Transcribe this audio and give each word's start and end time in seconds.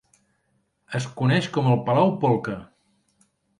Es 0.99 1.07
coneix 1.19 1.51
com 1.59 1.71
el 1.75 1.79
Palau 1.91 2.17
Polca. 2.25 2.59